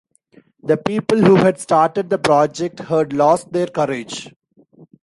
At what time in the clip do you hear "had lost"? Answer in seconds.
2.79-3.51